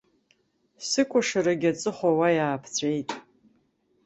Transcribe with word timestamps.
Сыкәашарагьы 0.87 1.69
аҵыхәа 1.71 2.09
уа 2.17 2.29
иааԥҵәеит. 2.37 3.09